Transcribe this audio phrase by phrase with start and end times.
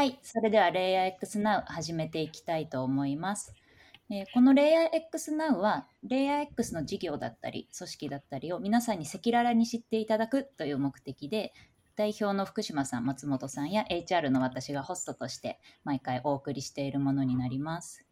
[0.00, 3.52] はい、それでは LayerX Now 始めていきたいと思います。
[4.10, 11.52] えー、この LayerX Now は LayerX の事業だったり組織だったりを皆さんに赤裸々に知っていただくという目的で
[11.96, 18.06] 代表の福島さん、松本さんや HR の私がホストとして毎回お送りしているものになります。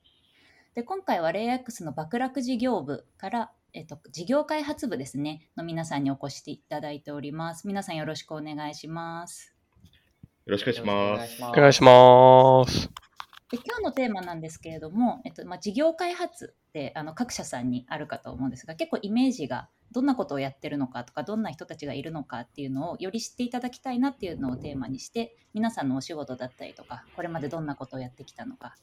[0.75, 7.67] で今回は LayerX の爆落事業部から、えっと、事業開発部ですねの皆さんにお越しいただいております。
[7.67, 9.58] 皆さんよろしくお願いします。
[10.49, 11.45] よろしくお願いします。
[11.45, 12.89] お願いします。
[13.51, 28.75] で今日のテーマなんですけれども、えっとまあ、事業開発ってあの各社さんにあるかと思うんですが結構イメージがどんなことをやってるのかとかどんな人たちがいるのかっていうのをより知っていただきたいなっていうのをテーマにして皆さんのお仕事だったりとかこれまでどんなことをやってきたのか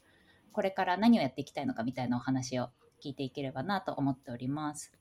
[0.52, 2.68] これから何をやっていきたいのかみたいなお話を
[3.04, 4.92] 聞いていければなと思っております。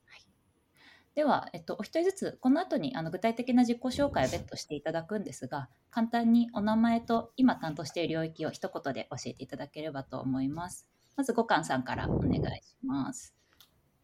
[1.15, 10.87] では、えっと、お一人ずつこの後にあの具体的な自己紹介を別途していただくんですが簡単にお名前と今担当している領域を一言で教えていただければと思います。
[11.15, 13.33] まず五感さんからお願いします。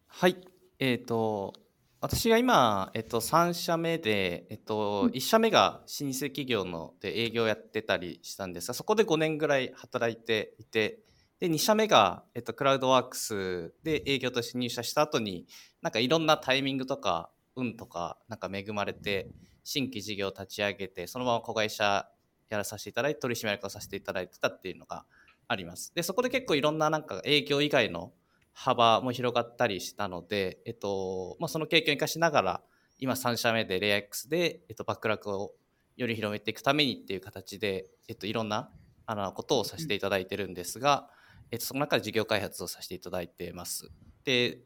[0.06, 0.36] はい、
[0.78, 1.52] えっ、ー、と
[2.00, 10.98] 私が今、えっと、3社目で、えっと、1社目が老舗企業ので営業やってたりしたんですがそこで5年ぐらい働いていて
[11.42, 15.44] で2社目が、えっと、クラウドワークスで営業として入社した後に
[15.82, 19.28] なんかいろんなタイミングとか運とかなんか恵まれて
[19.64, 22.06] 新規事業を立ち上げてそのまま子会社
[22.48, 25.04] やらさせていただいて取締役をさせていただいてたっていうのが
[25.48, 25.92] あります。
[25.96, 28.12] でそこで結構いろんななんか営業以外の
[28.52, 32.62] 幅も広がったりしたので、えっとまあ、その経験を生かしながら
[33.00, 35.54] 今3社目でレア X で、えっと、バックラックを
[35.96, 38.70] より広めていくためにっていう形で、えっと、いろんな
[39.06, 41.08] あのことをさせていただいてるんですが、
[41.52, 43.90] えっと、その中で事業開発をさせていただいてます。
[44.24, 44.58] で、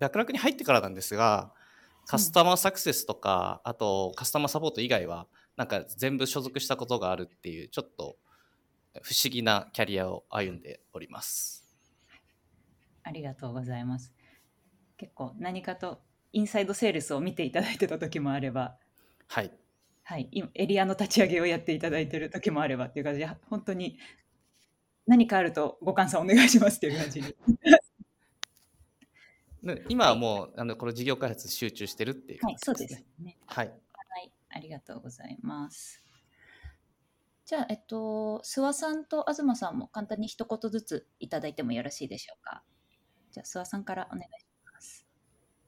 [0.00, 1.52] 楽々に入ってからなんですが、
[2.04, 8.16] カスタマーサクセスとか、あとカスタマーサポート以外は、なんか全部所属したことがあるっていう、ちょっと
[9.02, 11.64] 不思議なキャリアを歩んでおります。
[13.04, 14.12] ありがとうございます。
[14.96, 16.00] 結構何かと
[16.32, 18.76] インサイドセールスを見ていただいてた時もあれば、
[19.28, 19.52] はい。
[20.02, 23.98] はい、今エリアの立ち上げをやっていただいてる時もあればっていう感じで本当に
[25.06, 27.34] 何かあるとご感想お願いしますっていう感じに
[29.88, 33.38] 今はもうあのこの事業開発集中してるっていう、ね、はい、そうですね。
[33.46, 33.68] はい。
[33.68, 33.72] は
[34.18, 36.02] い、ありがとうございます。
[37.44, 42.62] じゃあ、えっと、諏訪さんと東さんも簡単に一言ずついただいてもよろしいでしょうか？
[43.30, 44.28] じゃあ、諏訪さんからお願いし
[44.72, 45.06] ます。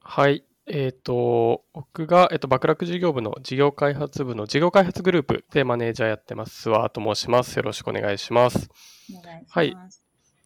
[0.00, 0.44] はい。
[0.66, 7.56] えっ、ー、と、僕が、えっ、ー、と、バクラク事業部の事業開発部の事業開発グループでマネージャーやってます、諏訪と申します。
[7.56, 8.70] よろしくお願いします。
[9.10, 9.52] お願いします。
[9.52, 9.76] はい。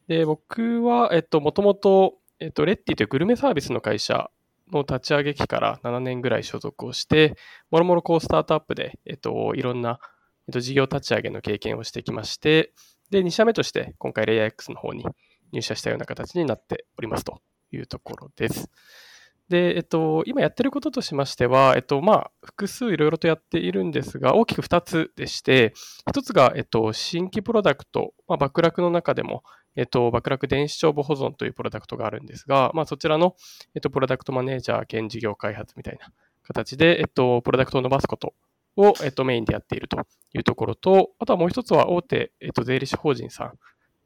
[0.09, 4.31] で、僕は、えっ、と、もともと、えっと、レッティというグルメサービスの会社
[4.73, 7.37] の立ち上げ期から7年ぐらい所属をして、
[7.71, 10.01] もろもろこうスタートアップで、えっと、いろんな、
[10.49, 12.73] えっと、事業立ち上げの経験をしてきまして、
[13.11, 15.07] で、2社目として今回レイヤー X の方に
[15.53, 17.41] 入社したような形になっておりますと
[17.73, 18.69] いうところです。
[19.49, 25.73] で、えっと、今やってることとしましては、えっと、まあ、複数いろいろとやっているんですが、大きく2つでして、
[26.11, 29.43] 1つが、えっと、新規プロダクト、まあ、バックラクの中でも、
[29.75, 33.37] えっと、バックラク電子帳簿保存というプロダクトがあるんですが、まあ、そちらの、
[33.75, 38.35] えっと、プロダクトマネージャー兼事業開発みたいな形で、えっと、プロダクトを伸ばすこと
[38.77, 39.99] を、えっと、メインでやっていると
[40.35, 43.59] いうところと、あとはもう一つは大手、えっと、税理士法人さん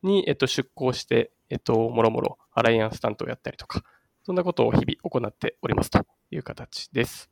[0.06, 3.82] に、えっと、出向して、えっと、もろもろアライアンス担当をやったりとか、
[4.24, 7.28] そんなことを日々行っておりますという形です。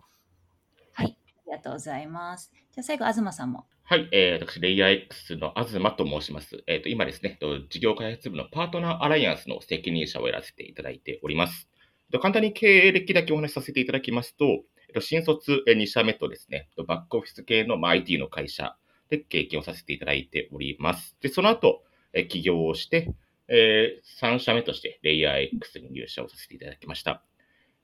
[0.93, 2.51] はい、ありがとうございます。
[2.73, 3.67] じゃあ最後、東さんも。
[3.85, 6.63] はい、えー、私、レイヤー X の東と申します。
[6.67, 7.39] えっ、ー、と、今ですね、
[7.71, 11.69] 事業開発部のパートナーアライアンスの責任者をやらせていただいております。
[12.21, 14.63] 簡単に経歴だけお話しさせていただきますと、
[15.01, 18.77] 新卒2社目とですね、バックオフィス系の IT の会社
[19.11, 21.17] で経験をさせていただいております。
[21.21, 21.85] で、その後、
[22.29, 23.13] 起業をして、
[23.51, 27.23] えー、3社目としてレイヤー X に入社をさせていただきました。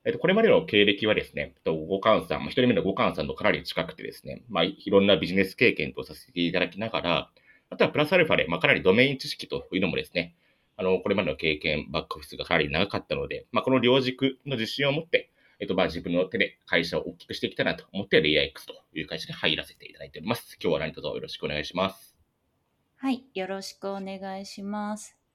[0.05, 7.31] えっと、これまでの経歴はですね、五冠さん、一人目の五冠さんとかなり近くてですね、まあ、いろんなビジネス経験とさせていただきながら、
[7.71, 10.37] あとはプラスアルファで、まあ、かなりドメイン知識というのもですね、
[10.77, 20.57] あの、これまでの経験、バックオフィスがかなり長かったので、まあ、この両軸の自信を持って、えっと、まあ、自分の手で会社を大きくしていきたいなと思って、レイヤー X という会社に入らせていただいております。
[20.63, 22.17] 今日は何卒よろしくお願いします。
[22.99, 25.26] はい、よろしくお願いします。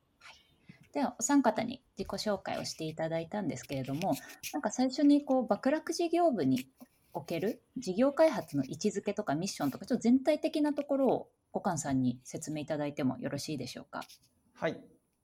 [0.93, 4.13] ではお三方に自己紹介をしていただいたんですけれども
[4.53, 6.67] なんか最初にこう爆落事業部に
[7.13, 14.01] おける事業開発の位置づけとかミッションとかちょっと全体的なところを五感さんに説明いただいてもよろしいでしょうか？
[14.53, 14.77] はい、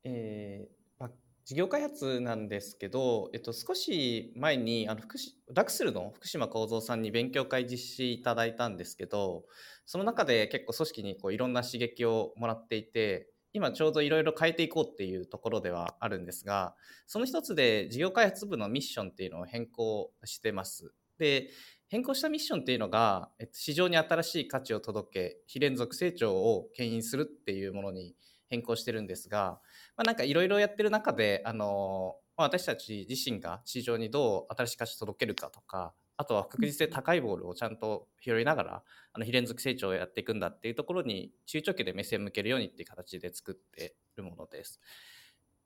[0.03, 1.09] えー、
[1.45, 5.17] 事業開発なんですけど、えっと、少し前にあの福
[5.53, 9.45] ラクスルの福島幸三さんに勉強会実施いただいたんですけど
[9.85, 16.75] その中で結構組織にこういろんな刺激をもらっていて今ちょうどいろいろ変えていこうっていうところではあるんですが
[17.07, 20.94] その一つで事業開発部のミッションっていうのを変更してます。
[21.18, 21.50] で
[21.88, 28.13] 変更したミッションっていうのが市場に新しい価値を届け非連続成長を牽引するっていうものに
[28.50, 29.60] 変更してるんですが、
[29.95, 38.83] まあ、なんかいろいろやってる中で、あのま、私たち自身が市場にどう新しい価値を届けるかとか、あとは確実性高いボールをちゃんと拾いながら、
[39.13, 44.81] あの非連続成長をやっていくんだっていうところに中長期で目線向けるようにっていう形で作ってるものです。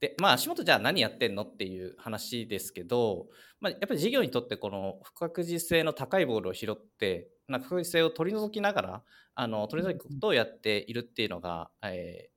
[0.01, 3.27] で、まあ足元じゃあ何やってんのっていう話ですけど、
[3.61, 9.03] まあ、やっぱり事業にとってこの不確実性の高いボールを拾って、不確実性を取り除きながら、
[9.35, 12.29] あの取り除くことをやっているっていうのが、え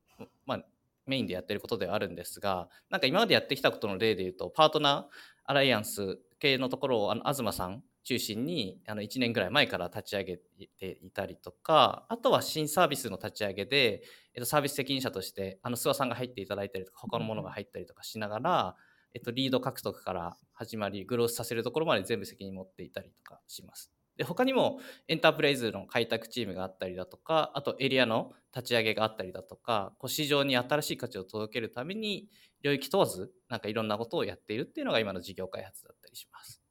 [0.45, 0.65] まあ、
[1.05, 5.15] メインでやってることではあるんですが、なんか今までやってきたことの例で言うと、パートナー
[5.45, 14.03] アライアンス系のところをあの東さん中心にあの1年ぐらい前から立ち上げていたりとか、あとは新サービスの立ち上げで、
[14.35, 18.75] えっと、サービス責任者としてあの諏訪さんが入っていただいたりとか、他のものが入ったりとかしながら、
[19.15, 23.91] えっと、リード獲得から始まり、グロースさせるところまで全部責任持っていたりとかします。
[24.17, 32.29] で他にもエンタープライズの開拓チームがあったりだとかあとエリアの立ち上げがあったりだとかこう市場に新しい価値を届けるために
[32.61, 36.64] 領域問わずなんかいろんなことをやっているっていうのが今の事業開発だったりします。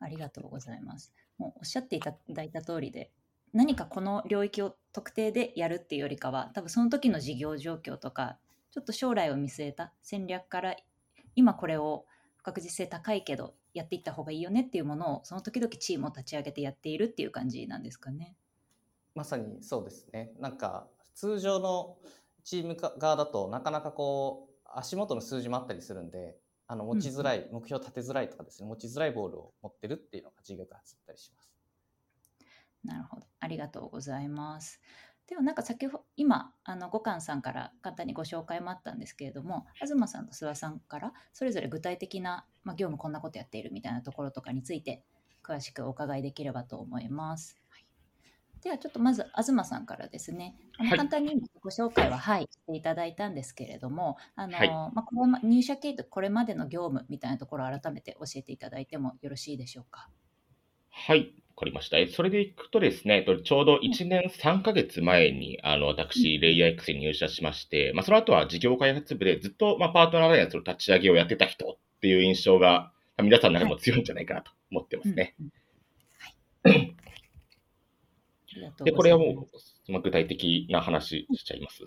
[0.00, 1.12] ありがとうございます。
[1.38, 3.10] もうおっしゃっていただいた通りで
[3.52, 8.38] 何かこの領域を特定でやるっていうよりかは多分その時の事業状況とか
[8.70, 10.76] ちょっと将来を見据えた戦略から
[11.34, 12.04] 今これを
[12.36, 18.34] 不確実性高いけどやっていった方がいいよねっていうものをその時々チームを立ち上げてやっているっていう感じなんですかね。
[19.14, 20.32] まさにそうですね。
[20.38, 21.96] なんか通常の
[22.44, 26.36] チーム側だとなかなかこう足元の数字もあったりするんで、
[26.68, 31.50] あの持ちづらい、うん、目標立てづらいとかですね、持ちづらいボールを持ってるっていうのが事業開発だったりします。
[32.84, 34.80] なるほど、ありがとうございます。
[35.26, 45.02] ではなんか先ほど今あの五感さんから簡単にご紹介もあったんですけれども東さんと諏訪さんからそれぞれ具体的な、まあ、業務こんなことやっているみたいなところとかについて
[45.42, 47.56] 詳しくお伺いできればと思います。
[48.56, 60.08] はい、ではちょっとまず東さんからですねあの簡単にご紹介は、はい、していただいたんですけれどもあの、はい、まあ、これ入社経緯とこれまでの業務みたいなところを改めて教えていただいてもよろしいでしょうか？
[60.90, 61.96] はいかりました。
[62.14, 72.92] それでいくとですね、ちょうど1年3ヶ月前に、あの、私、レイヤー X に入社しまして、まあ、その後は事業開発部でずっと、まあ、パートナーアライアンスの立ち上げをやってた人っていう印象が、
[73.22, 75.34] 皆さんの中でも強いんじゃないかなと思ってますね。
[76.62, 76.95] はい。
[78.84, 81.84] で、これはもう、その具体的な話しちゃいます。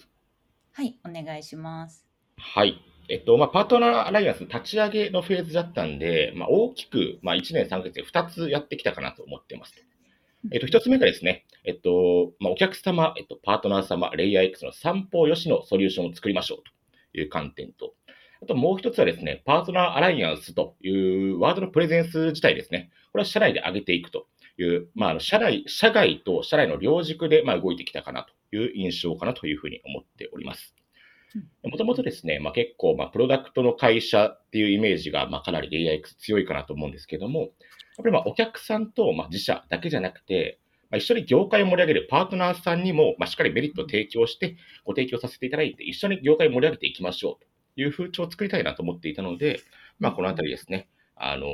[0.73, 2.05] はい、お願いします。
[2.37, 2.81] はい。
[3.09, 9.73] えっと、まあ、パートナーアライアンス立ち上げのフェーズだったんで、まあ、大きく、まあ、1年3ヶ月で2つやってきたかなと思ってます。
[10.51, 16.57] えっと、1つ目がですね、えっと、まあ、お客様、えっと、パートナー様、レイヤー X の三方よしのソリューションを作りましょう
[17.11, 17.93] という観点と、
[18.41, 22.89] あともう一つはですね、パートナーアライアンスというワードのプレゼンス自体ですね。
[23.11, 24.27] これは社内で上げていくと
[24.63, 30.75] いう、まあ、社内、社外と社内の両軸で、まあ、動いてきたかなという印象かなというふうに思っております。
[31.63, 37.49] もともとですね、まあ、結構、まあ、プロダクトの会社っていうイメージが、まあ、かなり AIX 強いかなと思うんですけども、やっ
[37.97, 40.59] ぱりまあお客さんとまあ自社だけじゃなくて、
[40.89, 49.61] まあ、一緒に業界を盛り上げるパートナーさんにも、まあ、しっかりメリットを提供して、ご提供させていただいて、一緒に業界を盛り上げていきましょうという風潮を作りたいなと思っていたので、
[49.99, 50.89] まあ、このあたりですね、
[51.19, 51.47] あの、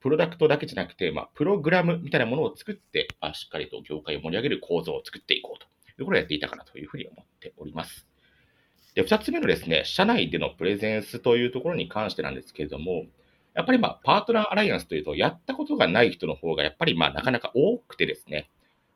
[0.00, 8.06] プロダクトだけじゃなくて、まあ、プログラムみたいなものを作って、あしっかりと業界を盛り上げる構造を作っていこうというところをやっていたかなというふうに思っております。
[8.94, 13.06] で、二つ目のですね、社内でのプレゼンスというところに関してなんですけれども、
[13.54, 18.50] やっぱりまあ、パートナーアライアンスというと、やったことがない人の方がやっぱりまあ、なかなか多くてですね、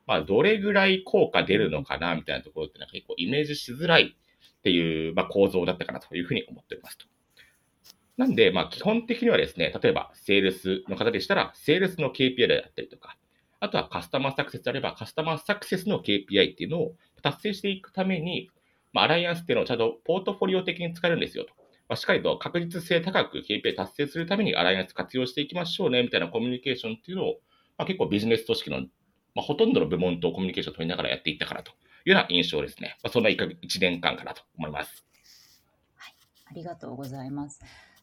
[0.07, 4.17] まあ、どれぐらい効果出るのかな、みたいなところってのは結構イメージしづらい
[4.59, 7.07] っていう、まあ、構造だったかなというふうに思っておりますと。
[8.19, 13.17] なんで、まあ、基本的にはですね、例えば、セールスの方でしたら、セールスの KPI であったりとか、
[13.61, 18.51] あとはカスタマーサクセスであれば、カスタマーサクセスの KPI っていうのを達成していくために、
[18.93, 21.51] まあ、アライアンスっていうのをちゃんとポートフォリオ的に使えるんですよと。
[21.89, 27.37] まあ、しっかりと確実性高く KPI 達成するためにアライアンス活用していきましょうね、みたいなコミュニケーションっていうのを、
[27.79, 28.87] まあ、結構ビジネス組織の、ま
[29.37, 31.75] あ、ほとんどの部門とコミュニケーションを取りながらやっていったかなとい
[32.07, 32.99] うような印象ですね。
[33.05, 35.07] まあ、そんな 1, 1年間かなと思います。
[35.95, 36.15] はい、
[36.51, 37.61] ありがとうございます。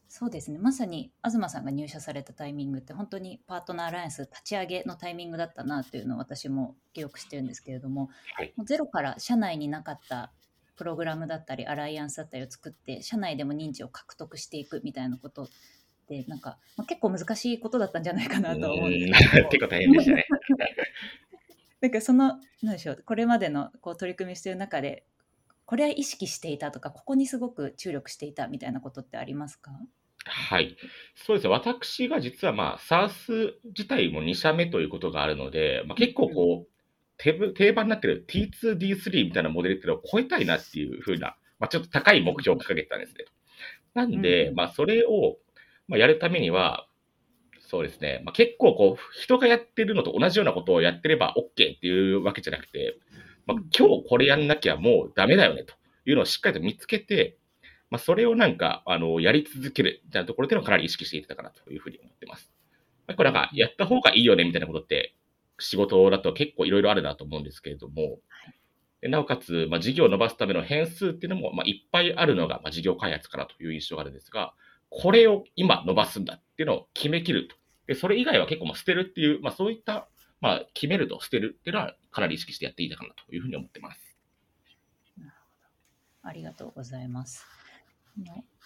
[0.08, 0.58] そうですね。
[0.58, 10.32] まさに東さんが入社されたタイミングって本当にパートナーアライアンス立ち上げのタイミングだったなというのを私も記憶してるんですけれども、はい、もうゼロから社内になかった
[10.76, 15.48] プログラムだったりアライアンスだったりを作って社内でも認知を獲得していくみたいなことっ
[16.08, 19.48] てなんか、まあ、結構難しいことだったんじゃないかなと思うんですけど。
[19.48, 20.26] 結構大変でしたね。
[21.80, 25.04] なんかその何でしょうこれまでのこう取り組みしてる中で
[25.66, 29.72] これは意識していたとかここにすごく注力していたみたいなことってありますか？
[30.24, 30.76] はい。
[31.14, 31.50] そうですね。
[31.52, 36.68] 私が実はまあ、SARS 自体も2社目ということがあるので、まあ、結構こう、
[37.18, 43.24] 定番定番になってる T2D3 みたいなモデルっていうのを超えたいなっていうふうな、まあ、ちょっと高い目標を掲げてたんですね。
[43.94, 45.36] なんで、うんまあ、それを、
[45.88, 46.88] まあ、やるためには、
[47.60, 48.22] そうですね。
[48.24, 52.98] まあ、結構こう、人がやってるのと同じようなことをやってれば OK っていうわけじゃなくて、
[53.46, 55.74] まあ、今日これやんなきゃもうダメだよねと
[56.04, 57.38] いうのをしっかりと見つけて、
[57.90, 62.52] まあ、それをなんか、あの、やり続けるみたいなところっていうのをかなり意識していたかなというふうに思ってます。
[63.06, 65.14] まあ、これなんか、やった方がいいよねみたいなことって、
[65.58, 68.18] 仕事だと結構いろいろあるなと思うんですけれども、
[69.00, 74.54] でなおかつ、まあ、事業を伸ばすための変数っていうのも、まあ、いっぱいあるのが、まあ、事業開発かなという印象があるんですが、
[74.90, 77.56] これを今伸ばすんだっていうのを決めきると。
[77.86, 80.08] で、それ以外は結構もう捨てるっていう、まあ、そういった、
[80.40, 84.16] まあ、決めると捨てるっていうのはかなり意識してやっていたかなというふうに思ってます。
[86.22, 87.44] ありがとうございます。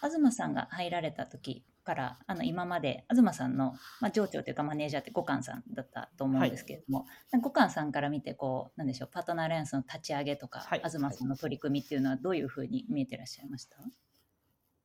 [0.00, 7.06] 東さんが入られた時からあの今まで東さんの、まあ、上長というかマネージャーって五感さんだったと思うんですけれども、
[7.42, 13.76] 五感さんから見てこうなんでしょうパートナーアライアンスの立ち上げとか、はい東さんの取り組みっていうのはどういうふうに見えてらっしゃいました？
[13.76, 13.80] い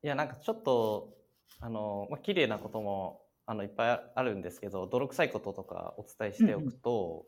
[0.02, 1.14] やなんかちょっと
[1.60, 7.26] あの、まあ綺麗なこともあのいっぱいあるんですけど泥臭いこととかお伝えしておくと、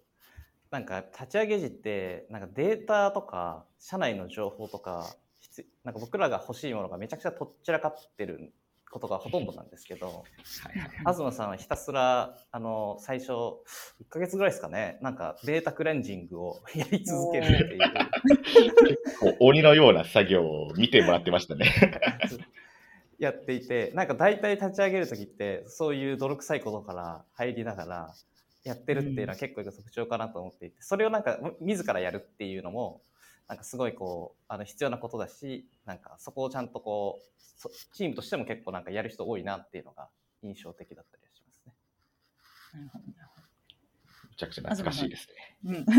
[0.70, 8.52] なんか立ち上げ時ってなんかデータとか社内の情報とか必なんか僕らが欲しいものがめちゃくちゃとっちらかってる
[8.90, 10.24] ことがほとんどなんですけど
[11.00, 13.56] 東さんはひたすらあの最初1
[14.08, 14.98] ヶ月ぐらいですかね。
[15.02, 17.78] なんかデータクレンジングを やり続けるってい
[19.32, 19.36] う。
[19.40, 21.66] 鬼のような作業を見てもらってましたね。
[23.18, 28.14] やっていてなんか大体立ち上げる時ってそういう泥臭いことから入りながら
[28.64, 33.02] やってるっていうのは結構特徴かなと思っていてそれをなんか自らやるっていうのも
[33.48, 40.08] なんかすごいこうあの必要なことだしなんかそこをちゃんとこうそチームとしても結構なんかやる人多いなっていうのが
[40.42, 41.74] 印象的だったりはしますね。
[42.74, 43.40] なるほどなるほ
[44.30, 45.56] めちゃくちゃ懐かしいですね。
[45.64, 45.86] どうん。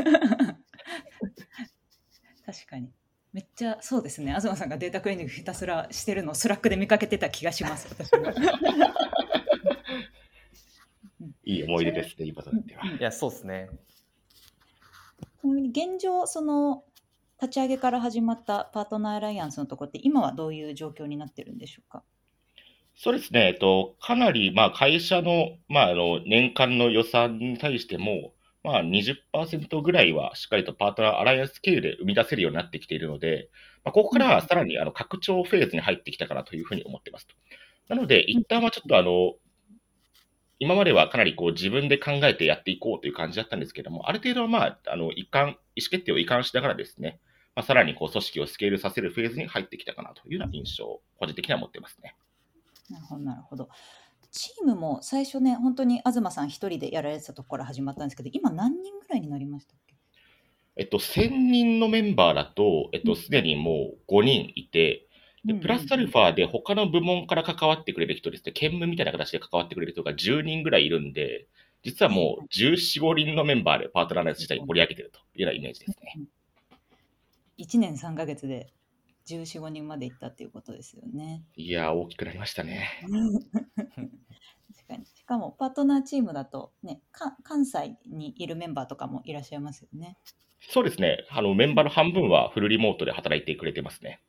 [2.46, 2.94] 確かに。
[3.34, 4.34] めっちゃそうですね。
[4.40, 8.32] 東さんがデータクリーニングひたすらしてるのをスラックで見かけてた気がします私も
[11.50, 12.86] いい思い出ですね、今となっては。
[12.86, 13.70] いやそうですね。
[15.42, 16.84] ちなみに現状その
[17.42, 22.04] 立ち上げから始まったパートナーアライアンスのところって今はどういう状況になってるんでしょうか？
[22.96, 33.48] そうですね、えっと、かなり、まあ、会社の、まあ、あの、年間の予算に対しても、まあ、20%ぐらいはしっかりとパートナーアライアンス経由で生み出せるようになってきているので、
[33.86, 37.36] まあ、ここからはさらにあの拡張フェーズに入ってきたかなというふうに思ってますと。
[37.88, 39.36] なので、一旦はちょっとあの、
[40.60, 47.20] 今まではかなりこう自分で考えてやっていこうという感じだったんですけども、ある程度はまあ、あの、一貫、意思決定を移管しながらですね、
[47.56, 52.16] まあ、さらにこう組織をスケールさせるフェーズに入ってきたかなというような印象を個人的には持ってますね。
[52.90, 53.70] なるほどなるほど。
[54.32, 59.96] チームも最初ね本当に東さん一人でやられてたところから始まったんですけど今何人ぐらいになりましたっけ？
[60.76, 65.09] えっと、1000人のメンバーだと、えっと、すでにもう5人いて、
[65.46, 71.48] でプラスアルファで他の部門から関わってくれる人ですね、兼務みたいな形で関わってくれる人が10人ぐらいいるんで、
[71.84, 76.20] 実はもう14、5人のメンバーでパートナーのやつ自体に盛り上げてるというようなイメージですね。
[77.58, 78.74] 1年3ヶ月で
[79.28, 81.44] 14、5人まで行ったっていうことですよね。
[81.56, 82.90] いやー、大きくなりましたね。
[84.76, 90.18] 確かにしかもパートナーチームだと、ね、か関西にいるメンバーとかもいらっしゃいますよね。
[90.62, 91.26] そうですね。
[91.30, 94.20] あの、メンバーの半分はフルリモートで働いてくれてますね。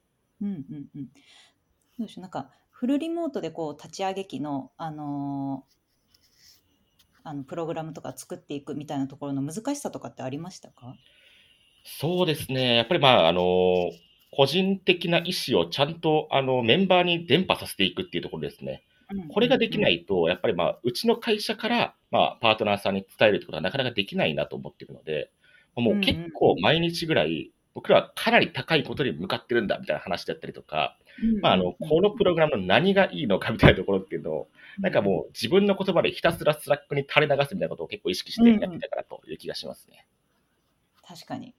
[0.42, 1.04] うんうんうん。
[1.06, 1.10] ど
[2.00, 5.80] うでしょうなんかフルリモートでこう立ち上げ機の、あのー
[7.22, 10.94] あのプログラムとか作っていくみたいなところの難しさとかってありましたか？
[11.84, 12.76] そうですね。
[12.76, 13.90] やっぱりまあ、あの、
[14.32, 18.84] 個人的な意思をちゃんと、あの、メンバーに伝播させていくっていうところですね。
[19.28, 25.30] これができないと、やっぱりまあ、うちの会社から、まあ、パートナーさんに伝えるってことはなかなかできないなと思ってるので、
[25.76, 30.96] もう結構毎日ぐらい、僕らはかなり高いことに向かってるんだみたいな話だったりとか、
[31.40, 34.48] まあ、あの、このプログラムの何がいいのかみたいなところっていうのを、
[34.78, 40.06] なんかもう自分の言葉でひたすらスラックに垂れ流すみたいなことを結構意識してやってたかなという気がしますね。
[41.06, 41.54] 確かに。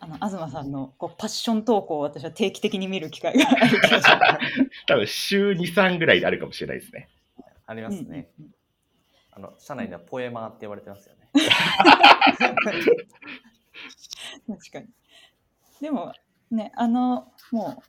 [0.00, 4.10] あの東さんのこうパッション投稿を私は定期的に見る機会がある気がします。
[4.88, 7.08] 多分週2、3ぐらいであるかもしれないですね。
[7.66, 8.30] ありますね。
[8.38, 8.54] うんうんうん
[9.34, 11.26] あの社内ではポエマーって言われてますよね。
[14.46, 14.88] 確かに。
[15.82, 16.12] でも、
[16.52, 17.82] ね、あの、もう、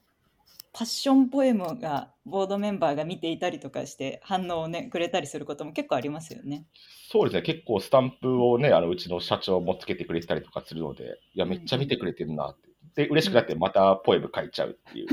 [0.72, 6.66] パッションポエムがボードメンバーが見ていたりとかして反応をねくれたりすることも結構ありますよね。
[7.08, 13.04] そうですね、結構スタンプをね、あのうちの社長もつけてくれてたりとかするので、いや、めっちゃ見てくれてるなって。
[13.04, 15.08] で、嬉しくなってまたポエム書いちゃうっていう、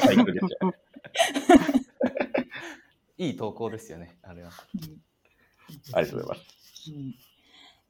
[0.00, 0.76] サイクルですよね。
[3.18, 4.50] いい投稿ですよね、あれは。
[4.74, 5.06] うん
[5.92, 6.90] ありがとうございます。
[6.90, 7.14] うん、い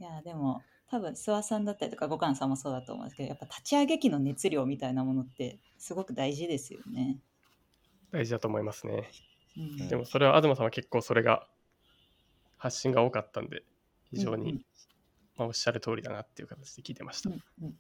[0.01, 7.19] やでも多分諏訪さんだったりとか五感さんもそうだと思うんですけどやっぱ立ち上げ機の熱量みたいなものってすごく大事ですよね。
[8.13, 9.11] 大事だと思いますね。
[9.57, 11.47] うんでもそれは東さんは結構それが
[12.59, 13.63] 発信が多かったんで、
[14.11, 14.65] 非常に、うんうん
[15.37, 17.31] まあ、おっしゃる通りだなっていう形で聞いてました。
[17.31, 17.75] うんうん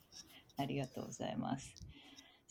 [0.58, 1.74] ありがとうございます。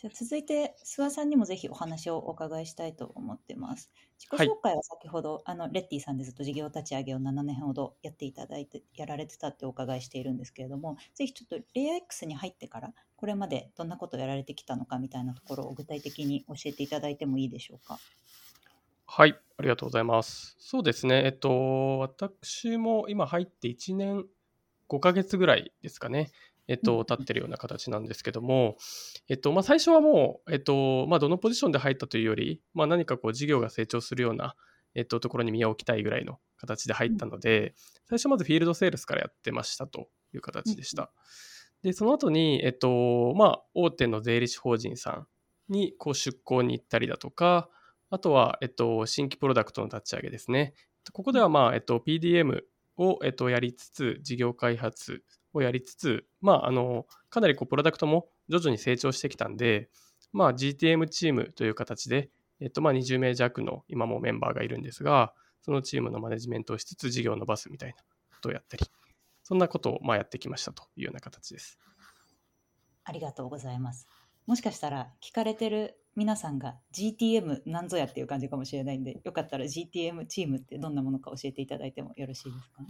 [0.05, 3.89] じゃあ続いて諏訪さんにもぜひお話をお伺いしたいと思ってます。
[4.19, 17.97] 自己紹介は先ほど、あのレッティさんでずっと事業立ち上げを7年ほどやっていただいてやられてたってお伺いしているんですけれども、ぜひちょっとレイヤー X に入ってからこれまでどんなことをやられてきたのかみたいなところを具体的に教えていただいてもいいでしょうか？
[19.07, 20.55] はい、ありがとうございます。
[20.59, 24.25] そうですね、えっと、私も今入って1年
[24.88, 26.29] 5ヶ月ぐらいですかね、
[26.67, 28.77] えっと、うん経ってるような形なんですけども、
[29.29, 34.55] えっと、まあ、最初はもう、えっと、まあ、どのポジションで入ったというより、まあ、何かこう、事業が成長するような、
[34.95, 37.75] えっと、ところに身を置きたいぐらいの形で入ったので、
[38.07, 41.12] 最初まずフィールドセールスからやってましたという形でした。
[41.84, 45.27] で、その後に、えっと、まあ、大手の税理士法人さん
[45.72, 47.69] にこう出向に行ったりだとか、
[48.10, 50.74] あとは、えっと、新規プロダクトの立ち上げですね。
[51.12, 52.62] ここでは、まあ、えっと、PDM
[52.98, 55.24] を、えっと、やりつつ、事業開発
[55.59, 59.89] をやりつつ、まあ、あの、かなりこう、プロダクトも徐々に成長してきたんで、
[60.31, 68.85] まあ、GTM チームという形で、えっと、まあ、20名弱の今もメンバーがいるんですが、そのチームのマネジメントをしつつ、事業を伸ばすみたいなことをやったり、
[69.43, 71.79] そんなことを、まあ、やってきましたというような形です。
[73.03, 74.07] ありがとうございます。
[74.45, 82.89] もしかしたら聞かれてる皆さんが GTM なんぞやっていう感じかもしれないんで、よかったら GTM チームってどんなものか教えていただいてもよろしいですかね？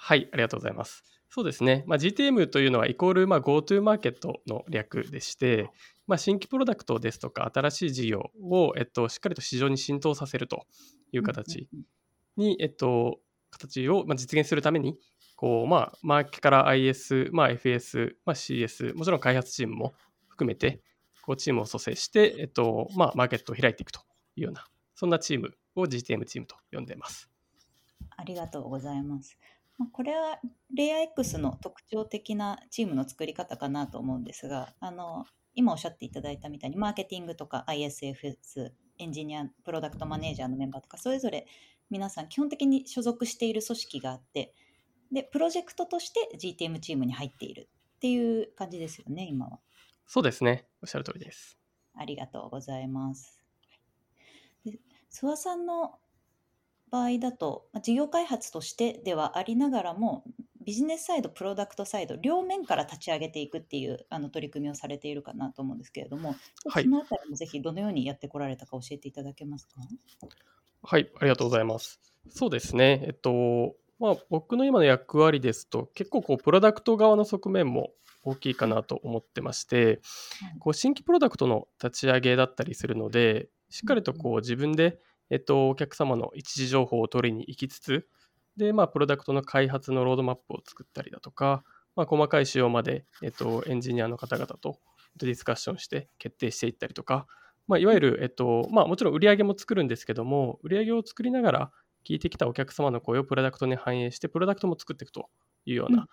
[0.00, 1.02] はい、ありがとうございます。
[1.28, 5.70] そうですね、まあ、GTM というのはイコール、まあ、GoTo マーケットの略でして、
[6.06, 10.64] まあ、新規プロダクトですとか新しい事業を、えっと、しっかりと市場に浸透させると
[11.12, 11.68] いう形
[12.38, 13.18] に、えっと、
[13.50, 14.96] 形をまあ実現するために、
[15.36, 19.94] こう、まあ、マーケから IS、まあ、FS、まあ、CS、もちろん開発チームも
[20.28, 20.80] 含めて、
[21.22, 24.00] こう、チームを蘇生して、えっと、まあ、マーケットを開いていくと
[24.34, 27.30] いうような、そんなチームを GTM チームと呼んでいます。
[28.16, 29.38] ありがとうございます。
[29.78, 30.40] まあ、これは
[30.74, 41.46] レイヤー X の特徴的なチームの作り方かなと思うんですが、あの今おっしゃっていただいたみたいにマーケティングとか ISFS、エンジニア、プロダクトマネージャーのメンバーとか、それぞれ
[41.90, 44.54] 皆さん基本的に所属している組織があって、
[45.12, 49.60] で、プロジェクトとして GTM チームに入っているっていう感じですよね、今は。
[50.06, 51.58] そうですね、おっしゃる通りです。
[51.94, 53.42] ありがとうございます。
[54.64, 54.78] で
[55.10, 55.98] 諏訪さんの
[56.90, 60.24] 場合だと、まあ事業開発としてではありながらも、
[60.64, 66.34] ビジネスサイド、プロダクトサイド、両面から立ち上げていくっていうあの取り組みをされているかなと思うんですけれども、
[66.66, 69.80] はいそのあたりもぜひどのようにやってこられたか教えていただけますか？
[70.82, 72.00] はい、ありがとうございます。
[72.28, 77.90] そうですね、えっと、まあ、僕の今の役割ですと、結構こう、プロダクト側の側面も
[78.24, 80.00] 大きいかなと思ってまして、
[80.60, 84.98] こう新規プロダクトの立ち上げだったりするので、しっかりとこう自分で、
[85.30, 88.06] えっと、お客様の一時情報を取りに行きつつ、
[88.56, 91.64] で、まあ、プロダクトの開発のロードマップを作ったりだとか、
[91.96, 94.78] まあ、細かい仕様まで、えっと、エンジニアの方々と
[95.16, 97.26] ディスカッションして決定していったりとか、
[97.66, 101.72] まあ、いわゆる、えっと、まあ、もちろん売上も作るんですけども、売上を作りながら、
[102.04, 105.28] 聞いてきたお客様の声をプロダクトに反映して、プロダクトも作っていくと
[105.66, 106.08] いうような、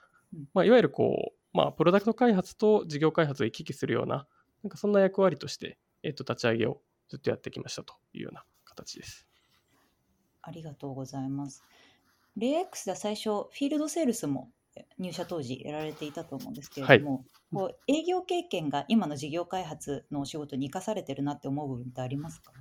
[0.53, 4.27] まあ、いわゆるこう、まあ、プロダクト開発と事業開発を行き来するような、
[4.63, 8.43] なんかそんな役割として、えっと、立ち上げをずっとやってきましたというような
[8.75, 9.25] 形です。
[10.41, 11.63] ありがとうございます。
[12.37, 14.51] レイ X では最初、フィールドセールスも
[14.99, 22.51] 入社当時やられていたと思うんですけれども、こう営業経験が今の事業開発のお仕事に生かされてるなって思う部分ってありますか？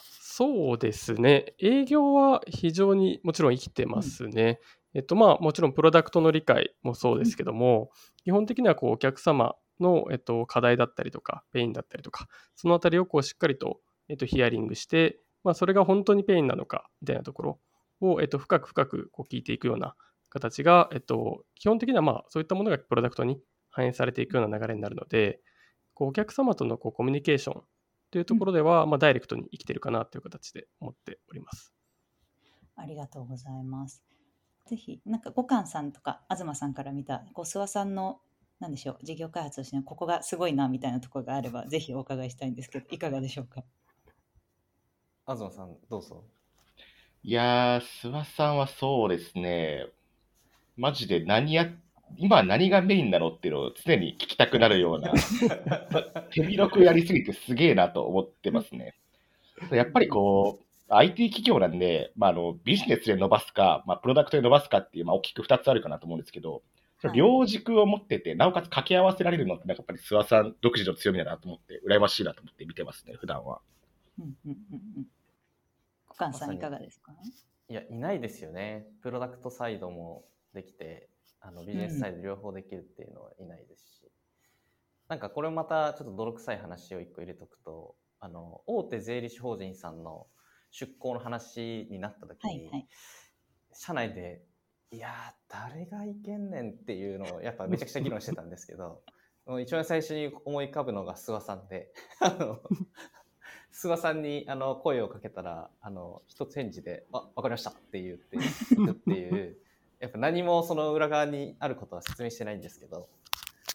[0.00, 1.54] そうですね。
[1.60, 4.58] 営業は非常にもちろん生きてますね。
[4.92, 7.90] えっと、まあ、もちろんプロダクトの理解もそうですけども、
[8.24, 17.60] 基本的にはこうお客様の、えっと、課題だったりとか、ペインだったりとか、そのあたりをこうしっかりと、えっと、ヒアリングして、まあ、それが本当にペインなのかみたいなところ
[18.00, 19.94] を、えっと、深く深くこう聞いていくような
[20.30, 23.40] 形が、えっと、基本的にはまあそういったものがプロダクトに
[23.70, 25.40] 反映されていくような流れになるので、
[25.94, 27.62] こうお客様とのこうコミュニケーション
[28.10, 31.74] というところでは、まあ、ダイレクトに生きてるかなという形で思っております。
[32.76, 34.02] ありがとうございます。
[34.66, 38.20] ぜひ、なんか五感さんとか東さんから見た、こう諏訪さんの、
[38.60, 43.62] なんでしょう、事業開発としてここがすごいなみたいなところがあれば、ぜひお伺いしたいんですけど、いかがでしょうか？
[45.26, 46.22] 東さん、どうぞ。
[47.22, 49.86] いやー、諏訪さんはそうですね。
[50.76, 51.70] マジで何や、
[52.18, 55.12] 今何がメインなのっていうのを常に聞きたくなるような、
[56.30, 58.96] 手広くやりすぎてすげえなと思ってますね。
[59.70, 66.62] やっぱりこう、IT 企業なんで、まあ、あのビジネスで伸ばすか、まあ、プロダクトで伸ばすかっていう、まあ、大きく2つあるかなと思うんですけど、
[67.00, 73.62] その両軸を持ってて、なおかつ掛け合わせられるのって、なんかやっぱり諏訪さん独自の強みだなと思って、羨ましいなと思って見てますね、普段は。
[74.18, 74.56] うんうんうん
[74.98, 75.06] うん。
[76.08, 77.12] 小菅さん、いかがですか？
[77.68, 78.86] いや、いないですよね。
[79.02, 81.08] プロダクトサイドもできて、
[81.40, 84.10] あのビジネスサイド両方できるっていうのはいないですし、うん、
[85.08, 90.26] なんかこれまたちょっと泥臭い話を一個入れとくと、あの大手税理士法人さんの
[90.70, 92.88] 出向の話になった時に、はいはい、
[93.72, 94.42] 社内で
[94.90, 99.02] いや誰がいけんねんっていうのをやっぱめちゃくちゃ議論してたんですけど
[99.60, 101.92] 一番最初に思い浮かぶのが諏訪さんで
[103.74, 108.36] 諏訪さんにあの声をかけたらあの一つ返事で「あ分かりました」って言って
[108.76, 109.56] 行くっていう
[110.00, 113.08] やっぱ何もその裏側にあることは説明してないんですけど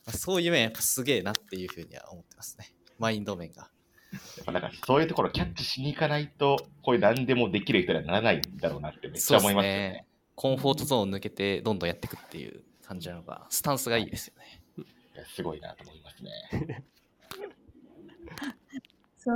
[0.07, 3.69] そういう面やっぱすげえなっていうふうには思ってますねマインド面が。
[4.47, 9.89] なんかそういうところキャッチしに行かないと、こういう何でもできる人にはならないんだろうなってめっちゃ思いますよね。
[9.91, 14.61] ねコンフォートゾーンを抜けてどんどんやっていくっていう感じなのが、スタンスがいいですよね。
[15.15, 16.83] いやすごいなと思いますね。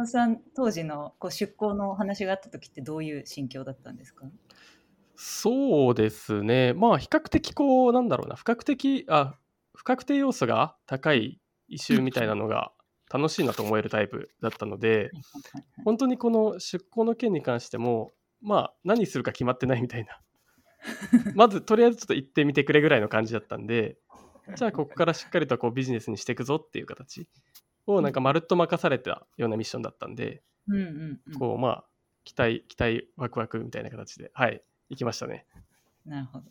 [0.07, 4.25] さん、当時のこう出向のお話があった時ってどういう心境だったんですか？
[5.15, 6.73] そうですね。
[6.73, 9.35] まあ比較的こう、なんだろうな、不確定、あ、
[9.75, 12.71] 不確定要素が高いイシューみたいなのが
[13.11, 15.11] 楽しいなと思えるタイプだったので、
[15.85, 20.19] 本当にこの出向の件に関しても、まあ、何するか決まってないみたいな。
[21.35, 23.97] まず、とりあえずちょっと行ってみてくれぐらいの感じだったんで、
[24.55, 27.29] じゃあ、ここからしっかりとこうビジネスにしていくぞっていう形
[27.87, 30.41] を、なんかまるっと任されたようなミッションだったんで、
[31.37, 31.85] こう、まあ、
[32.23, 35.45] 期待、期待、ワクワクみたいな形で、はい、行きましたね。
[36.05, 36.45] なるほど。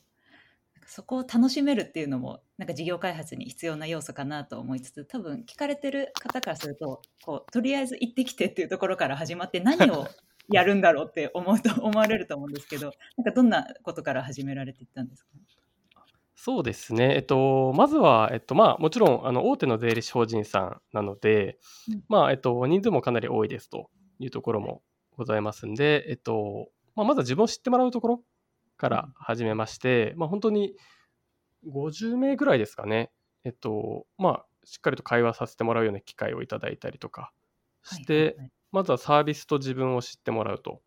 [0.85, 10.07] そこを楽しめるっていうのもなんか事業開発に必要な要素かなと思いつつ多分聞かれてる方からするとこうとりあえず行ってきてっていうところから始まって何を
[10.51, 15.31] やるんだろうって思うと思われると思うんですけどなんかどんなことから始められていったんですか？
[16.45, 24.83] そうですね、えっと、まずは、えっとまあ、もちろんあの大手の税理士法人さんなので、うん、まあえっと、人数もかなり多いですというところも
[25.17, 28.23] ございますんで、えっとまあ、まずは自分を知ってもらうところ
[28.77, 30.75] から始めまして、まあ、本当に
[31.73, 33.13] 50名ぐらいですかね、
[33.45, 37.31] えっと、まあ、しっかりと会話させてもらうような機会をいただいたりとか
[37.85, 38.37] して、はいはい。
[38.39, 40.81] はい、まずはサービスと自分を知ってもらうと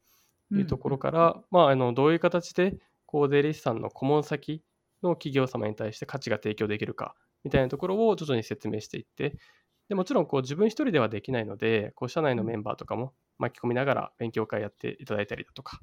[0.52, 4.62] いうところから、うん、まあ、あのどういう形でこう税理士さんの顧問先
[5.08, 9.38] の企業様に対して価値が提供できるかみたいなところを徐々に説明していって
[9.88, 15.80] でもちろんこう自分一人ではできないのでこう社内のメンバーとかも巻き込みながら勉強会やっていただいたりだとか、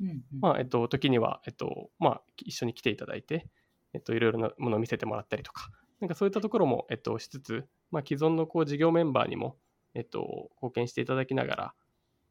[0.00, 3.46] うんうん、まあえっと、時には、えっとまあ、一緒に来ていただいて、
[3.94, 9.56] えっと、いろいろなものを見せてもらったりとか、なんかそういったところも、えっと、しつつ、まあ、既存のこう事業メンバーにも、
[9.94, 11.74] えっと、貢献していただきながら、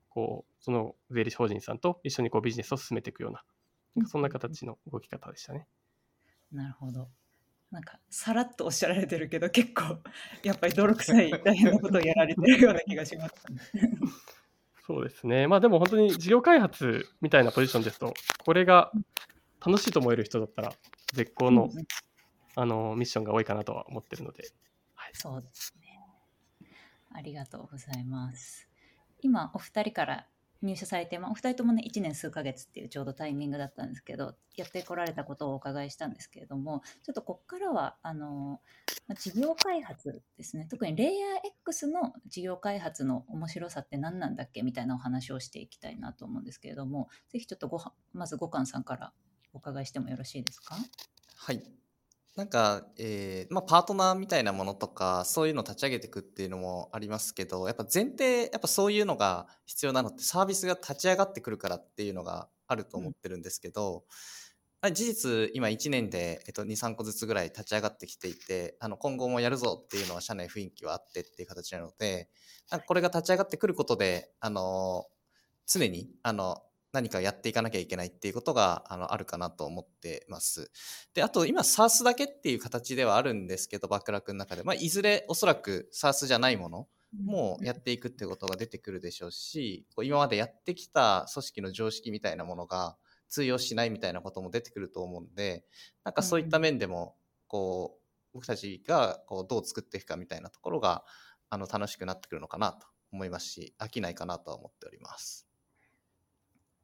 [0.10, 3.44] こうその税理士法人さんと一緒にこうビジネスを進めていくような、
[3.96, 5.68] なんかそんな形の動き方でしたね。
[6.56, 7.10] なるほど。
[7.72, 10.00] なんかさらっとおっしゃられてるけど結構
[10.44, 13.90] やっぱり泥臭い 大変なことをやられてるような気がします、ね、
[14.86, 15.48] そうですね。
[15.48, 18.14] まあでも本当に事業開発みたいなポジションですと、
[18.46, 18.92] これが
[19.66, 20.74] 楽しいと思える人だったら、
[21.14, 21.86] 絶好の、うん、
[22.56, 24.48] あのミッションが多いかなとは思ってるので、
[24.94, 25.12] はい。
[25.16, 26.00] そうですね。
[27.12, 28.70] ありがとうございます。
[29.22, 30.28] 今、お二人から
[30.66, 38.62] 入社されて、まあ、お二人ともね1年数ヶ月っていうちょうどタイミングだったんですけどやってこられたことをお伺いしたんですけれどもちょっとここからはあの、
[39.08, 40.68] まあ、事業開発ですね。
[40.70, 41.30] 特にレイヤー
[41.62, 47.80] X の事業開発の面白さって何なんだっけみたいなお話をしていきたいなと思うんですけれどもぜひちょっとご
[48.14, 49.14] まず五感さんから
[49.54, 50.76] お伺いしてもよろしいですか？
[51.38, 51.85] はい。
[52.36, 64.04] なんか、えーまあ、パートナーみたいなものとか、そういうのを立ち上げていくっていうのもありますけど、やっぱ前提、やっぱそういうのが必要なのって、サービスが立ち上がってくるからっていうのがあると思ってるんですけど、
[64.82, 72.28] うん、事実、今1年で、えっと、2、3個ずつぐらい立ち上がってきていて、あの今後もやるぞっていうのは社内雰囲気はあってっていう形なので、
[72.70, 75.06] なんかこれが立ち上がってくることで、あの
[75.68, 76.62] 常にあの
[76.96, 80.72] 何かやっていかなきゃいけないっていうことがあのあるかなと思ってます。
[81.14, 86.88] で、あと今 SARS だけっていう形ではあるんですけど、バックラックの中で、まあ、いずれおそらく SARS じゃないもの
[87.24, 95.66] もやっていくっていうことが出てくるでしょうし、こう今までやってきた組織の常識みたいなものが通用しないみたいなことも出てくると思うんで、
[96.04, 97.16] なんかそういった面でも、
[97.48, 98.06] こう、
[98.36, 101.06] 僕たちがこうどう作っていくかみたいなところが
[101.50, 105.45] あの楽しくなってくるのかなと思いますし飽きないかなとは思っております。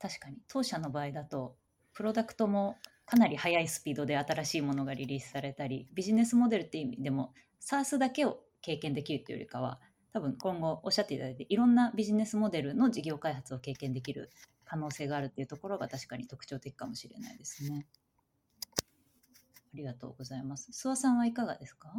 [0.01, 1.55] 確かに当社の場合だと
[1.93, 9.79] プロダクトもかなり速いスピードで新しいものがリリースされたりビジネスモデルっていう意味でも SARS だけを経験できるというよりかは
[10.13, 14.31] 多分今後おっしゃっていただいていろんなビジネスモデルの事業開発を経験できる
[14.65, 17.85] 可能性があるっていうところが確かに特徴的かもしれないですね。
[19.73, 20.71] ありがとうございます。
[20.71, 21.93] 諏訪さんはいかがですか？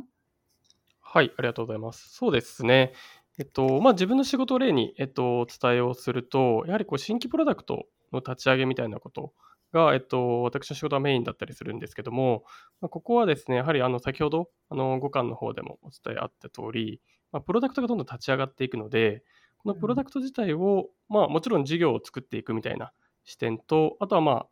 [1.00, 2.08] はい、ありがとうございます。
[2.10, 2.92] そうですね。
[3.38, 9.32] えっと、まあ、自分の仕事を例に、えっと、お伝えをすると、やはりこう新規プロダクトの立ち上げみたいなこと
[9.72, 12.44] が、えっと、私の仕事はメインだったりするんですけども、
[12.80, 17.00] まあ、ここはですね、やはりあの先ほどあの5巻の方でもお伝えあった通り、
[17.32, 19.22] まあ、プロダクトがどんどん立ち上がっていくので、
[19.56, 22.92] このプロダクト自体を、まあ、もちろん事業を作っていくみたいな
[23.24, 24.46] 視点と、あとはまあ、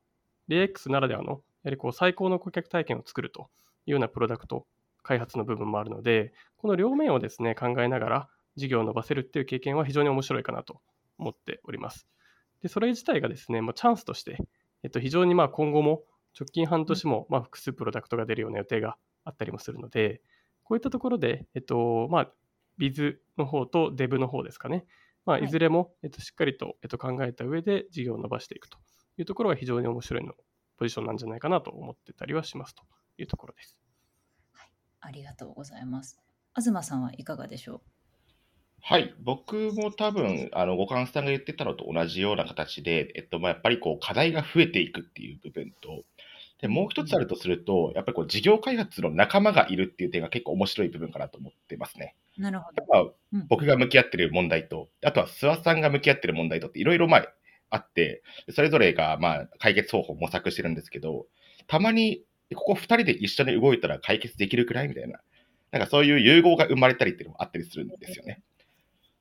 [0.49, 3.51] DX ならではの、やはりこう最高の顧客体験を作ると
[3.87, 4.67] いうようなプロダクト
[5.03, 8.29] 開発の部分もあるので、この両面をですね、考えながら
[8.61, 10.81] 事業を伸ばせるっていう経験は非常に面白いかなと
[11.19, 12.07] 思っております。
[12.63, 14.39] で、それ自体がですね、もうチャンスとして、
[14.83, 16.03] えっと、非常にまあ今後も
[16.39, 20.21] 直近半年もまあ複数プロダクトが出るような予定があったりもするので、
[20.65, 22.33] こういったところで、えっと、まあ、
[22.79, 24.87] ビズの方とデブの方ですかね。
[25.27, 28.79] まあ、はいいずれも、えっと、しっかりと、えっと、考えた上で事業を伸ばしていくと
[29.19, 30.33] いうところが非常に面白いの
[30.79, 32.85] ポジションなんじゃないかなと思ってたりはしますと
[33.19, 33.79] いうところです。
[35.01, 36.19] ありがとうございます。
[36.55, 37.83] 東さんはいかがでしょ
[38.83, 46.03] はい、僕も多分、あの、五感さんが言ってたのと同じような形で、えっと、まあ、やっぱりこう、課題が増えていくっていう部分と、
[46.61, 52.17] で、もう一つあるとすると、やっぱりこう、事業開発の仲間がいるっていう点が結構面白い部分かなと思ってますね。
[52.39, 52.85] うなるほど。
[52.89, 57.27] まあうん僕が向き合ってる問題と、あとは諏訪さんが向き合ってる問題とっていろいろまあ
[57.71, 61.27] あって、それぞれがまあ解決方法を模索してるんですけど、
[61.67, 62.23] たまに
[62.55, 65.21] ここ二人で一緒に動いたら解決できるくらいみたいな、
[65.71, 68.43] なんかそういう融合が生まれたりっていうのもあったりするんですよね。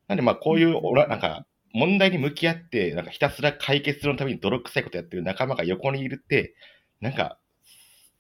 [0.10, 6.56] なんでまあこういうおら、なんか問題に向き合って、なんかひたすら解決するために泥臭いことやってる仲間が横にいるって、
[7.00, 7.40] なんか、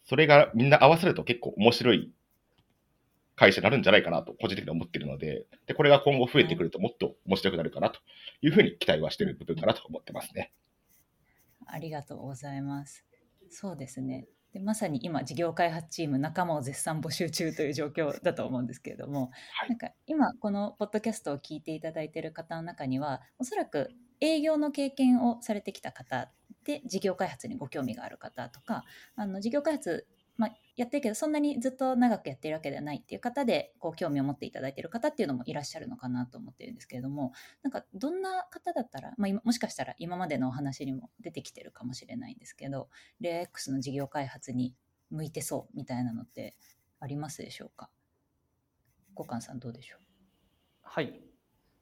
[0.05, 2.11] それがみんな合わせると結構面白い
[3.35, 7.99] 会社になるんじゃないかなと、個人的には思ってるので、で、これが今後増えてくるともっと面白くなるかなと
[8.41, 10.51] いうふうに期待はしている部分かなと思ってますね。
[11.65, 13.05] ありがとうございます。
[13.49, 14.27] そうですね。
[14.53, 19.69] でまさに今事業開発チーム仲間を絶賛募集中という状況だと思うんですけれども、はい。
[19.69, 23.89] なんか今このポッドキャストを聞いていただいている方の中にはおそらく
[24.21, 26.31] 営業の経験をされてきた方
[26.65, 28.83] で事業開発にご興味がある方とか
[29.15, 30.18] あの事業開発、まあ、
[30.79, 42.87] やってるけどそんなにずっと長くやってるわけではないっていう方でこう興味を持っていただいてる方っていうのもいらっしゃるのかなと思ってるんですけれどもなんかどんな方だったら、まあ、もしかしたら今までのお話にも出てきてるかもしれないんですけど
[43.19, 44.73] レア X の事業開発に
[45.09, 46.55] 向いてそうみたいなのって
[47.01, 47.89] ありますでしょうか？
[49.15, 49.99] 五感さんどうでしょう？
[50.81, 51.21] はい。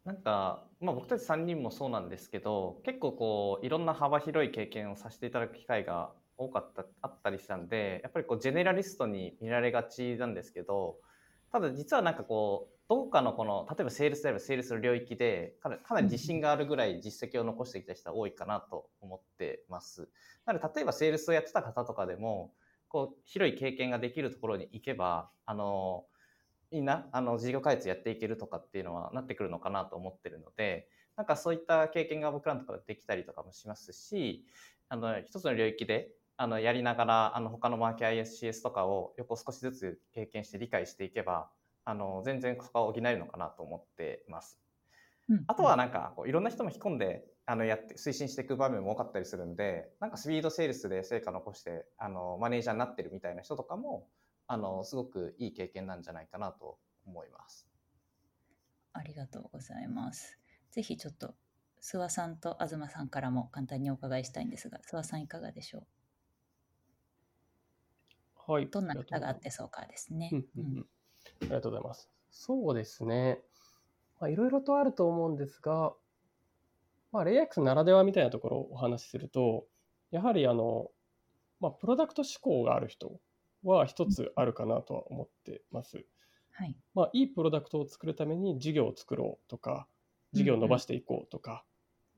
[0.05, 10.97] なんか、まあ、僕たち3人もそうなんですけど結構こういろんな幅広い経験をさせていただく機会が多かったあったりしたんでやっぱりこうジェネラリストに見られがちなんですけど
[11.51, 20.09] ただ実はなんかこうどこかのこの例えばセールスであればセールスの領域でかなり自信があるぐらい実績を残してきた人は多いかなと思ってます。
[20.45, 22.53] なので例えばセールスをやってた方とかでも
[22.87, 26.05] こう広い経験ができるところに行けばあの
[26.71, 34.45] みんなあの事業開発やっていけるとかっていうのはなってくるのかなと思ってるのでなんかそういった経験が僕らのところでできたりとかもしますし
[34.89, 41.49] あの一つの領域であのやりながらあの他のマーケ ISCS とかを横少しずつ経験して理解していけば
[41.83, 44.59] あの全然そこは補えるのかなと思ってます。
[45.29, 54.07] うんあとはなんかこういろんな人も引き込んであのやって推進していく場面も多かったりするんでなんかスピードセールスで成果残してあのマネージャーになってるみたいな人とかも
[54.47, 57.67] あのすごくいい経験なんじゃないかなと思います。
[58.93, 60.39] ありがとうございます。
[60.71, 61.35] ぜひちょっと
[61.81, 65.85] 諏訪さんと東さんからも簡単にお伺いしたいんですが、諏訪さんいかがでしょ
[68.47, 68.63] はい。
[68.63, 70.29] うどんな方があってそうかですね。
[70.31, 70.83] うんうんううんんあ
[71.41, 72.09] りがとうございます。
[72.31, 73.41] そうですね。
[74.19, 75.93] まあ、いろいろとあると思うんですが、
[77.11, 79.67] まあ、レイアックスならではみたいなところをお話しすると、
[80.11, 80.91] やはりあの、
[81.59, 83.19] まあ、プロダクト志向がある人
[83.63, 86.05] は一つあるかなとは思ってます。
[86.51, 86.75] はい。
[86.93, 89.87] まあ、いいプロダクトを作るために事業を作ろうとか、
[90.33, 91.65] 事業を伸ばしていこうとか、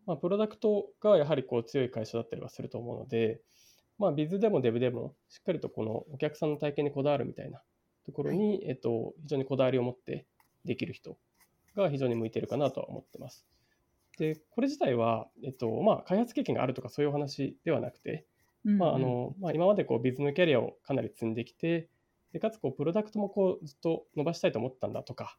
[0.06, 3.42] まあ、プロダクトがやはりこう強い会社だったりはすると思うので、
[4.00, 7.62] まあ、ビズでもデブでもしっかりとこのお客さんの体験にこだわるみたいな
[8.06, 10.26] ところに、えっと、非常にこだわりを持って
[10.66, 11.18] できる人
[11.76, 13.46] が非常に向いているかなとは思ってます。
[14.18, 18.26] で、これ自体は、えっとまあ、開発経験があるとかそういうお話ではなくて、
[18.66, 21.90] うんまああのまあ、今までこうビズのキャリアをかなり積んできて、
[22.32, 25.38] でかつこうプロダクトもこうずっと伸ばしたいと思ったんだとか、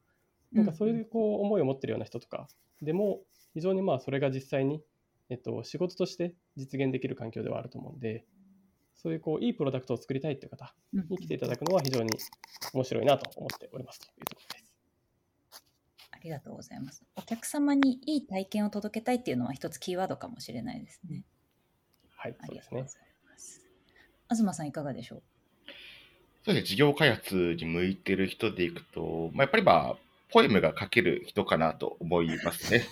[0.52, 2.48] なんかそういうこう思いを持ってるような人とか
[2.82, 3.20] でも
[3.54, 4.82] 非常にまあそれが実際に、
[5.28, 8.24] えっと、仕事として実現できる環境ではあると思うんで、
[9.02, 12.10] そういうこういいプロダクトを作りたいっていう方うんに来ていただくのは非常に
[12.74, 14.74] 面白いなと思っておりますというところです。
[16.12, 17.02] ありがとうございます。
[17.16, 21.24] お客様にいい体験を届けたいっていうのは一つキーワードかもしれないですね。
[22.14, 23.02] はい、あそうですねりがとうござい。
[23.32, 23.60] ます。
[24.30, 25.22] 東さんいかがでしょう？
[26.44, 29.96] そうですね、事業開発に向いてる人でいくと、まあ、やっぱりまあ、
[30.30, 32.84] ポエムが書ける人かなと思いますね。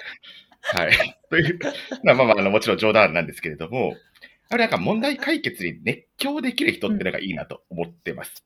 [0.62, 0.92] はい。
[1.28, 1.58] という、
[2.04, 3.96] まあまあもちろん冗談なんですけれども、
[4.52, 8.44] ぱりなんか問題解決に熱狂できる人ってのがいいなと思ってます。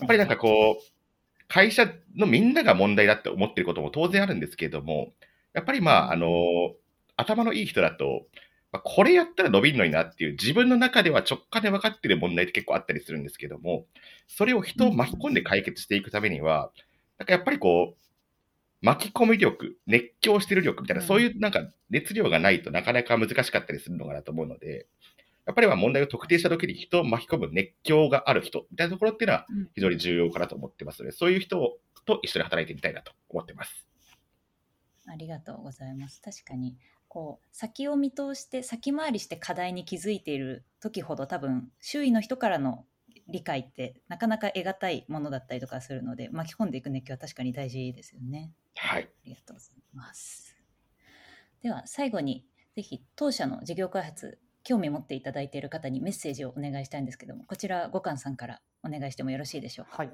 [0.00, 5.12] やっぱりなんかこう、会社のみんなが問題だって思ってることも当然あるんですけれども、
[5.52, 6.28] やっぱりまあ、あの、
[7.16, 8.26] 頭のいい人だと、
[8.72, 13.86] まあこれやったら伸びるのになっていう自分の中では直感で分かってる問題って結構あったりするんですけども、
[14.26, 16.72] それを人を巻き込んで解決していくためには、
[17.18, 18.04] なんかやっぱりこう、
[18.84, 21.06] 巻き込み力、熱狂してる力みたいな、うん。
[21.06, 24.88] そういうなんか熱量がないとなかなか難しかったりするのかなと思うので、
[25.46, 33.86] やっぱりは問題を特定した時に人を巻き込む熱狂がある人みたいなところっていうのはうん非常に重要かなと思ってますので、そういう人と一緒に働いてみたいなと思ってます。
[35.06, 36.20] ありがとうございます。
[36.22, 36.76] 確かに
[37.08, 42.86] こう先を見通して先回りして課題に気づいている時ほど多分周囲の人からの
[43.28, 48.52] 理解ってなかなか得難いものだったりとかするので巻き込んでいく熱狂は確かに大事ですよね。
[48.76, 49.04] はい。
[49.04, 50.56] ありがとうございます。
[51.62, 59.98] では最後にぜひ当社の事業開発興味持っていただいている方にメッセージをお願いしたいんですけどもこちら五感さんからお願いしてもよろしいでしょうか？
[59.98, 60.10] はい。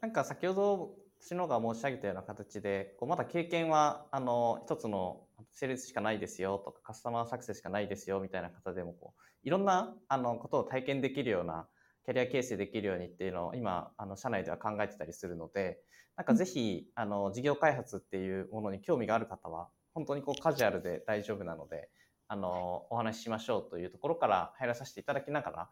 [0.00, 11.66] なんか先ほど私のが申し上げたような形で、こうまだ経験はあの一つのセールスしかないですよとか、カスタマーサクセスしかないですよみたいな方でもこう、いろんなあのことを体験できるような
[12.04, 15.78] キャリア形成できるようにっていうのを今、あの社内では考えてたりするので、
[16.16, 21.88] なんかぜひ、あの事業開発っていうものに興味がある方は、本当にこうカジュアルで大丈夫なので、
[22.28, 25.70] あのお話ししましょうというところから入らさせていただきながら、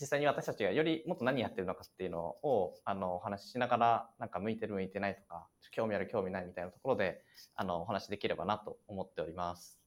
[0.00, 7.22] 実際に私たちがよりもっと何やってるのかっていうのをあのお話ししながらなんか向いてる向いてないとか興味ある興味ないみたいなところで
[7.54, 9.80] あのお話しできればなと思っております。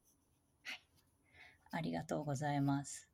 [1.71, 3.09] ありがとうございます。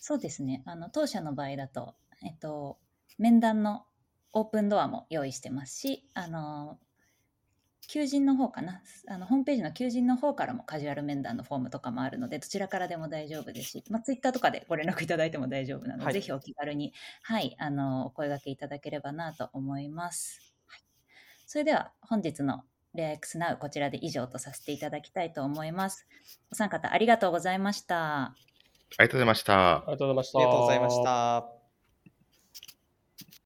[0.00, 0.62] そうですね。
[0.66, 2.78] あの当社の場合だと、えっと
[3.18, 3.86] 面談の
[4.34, 6.78] オープンドアも用意してますし、あの
[7.88, 8.82] 求人の方かな？
[9.08, 20.54] あのホームページの求人の方からもカジュアル面談のフォームとかもあるので、どちらからでも大丈夫ですし、まあ、ツイッターとかでご連絡いただいても大丈夫なので、はいぜひお気軽に、はい、あのお声掛けいただければなと思います。
[20.66, 20.80] はい、
[21.46, 22.62] それでは本日の
[22.94, 26.06] レア X Now こちらで以上とさせていただきたいと思います。
[26.50, 28.34] お三方ありがとうございました。
[28.98, 29.84] ありがとうございましたあ。
[29.86, 30.38] りがとうございました。
[30.38, 31.55] ありがとうございました。